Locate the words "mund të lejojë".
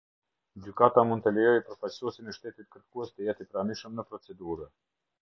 1.09-1.61